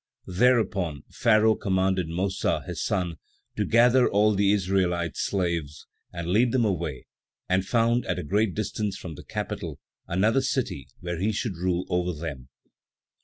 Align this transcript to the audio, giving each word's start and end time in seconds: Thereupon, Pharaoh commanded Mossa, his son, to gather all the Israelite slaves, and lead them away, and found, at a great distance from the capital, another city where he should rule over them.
Thereupon, 0.25 1.03
Pharaoh 1.11 1.53
commanded 1.53 2.07
Mossa, 2.07 2.63
his 2.65 2.83
son, 2.83 3.17
to 3.55 3.63
gather 3.65 4.09
all 4.09 4.33
the 4.33 4.51
Israelite 4.51 5.15
slaves, 5.15 5.85
and 6.11 6.27
lead 6.27 6.53
them 6.53 6.65
away, 6.65 7.05
and 7.47 7.63
found, 7.67 8.07
at 8.07 8.17
a 8.17 8.23
great 8.23 8.55
distance 8.55 8.97
from 8.97 9.13
the 9.13 9.23
capital, 9.23 9.77
another 10.07 10.41
city 10.41 10.87
where 11.01 11.19
he 11.19 11.31
should 11.31 11.55
rule 11.55 11.85
over 11.87 12.13
them. 12.19 12.49